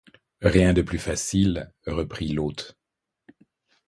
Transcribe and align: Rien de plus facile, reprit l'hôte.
Rien 0.41 0.73
de 0.73 0.81
plus 0.81 0.97
facile, 0.97 1.71
reprit 1.85 2.29
l'hôte. 2.29 2.75